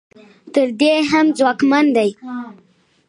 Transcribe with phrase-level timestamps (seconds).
[0.53, 2.09] تر دې هم ځواکمن دي.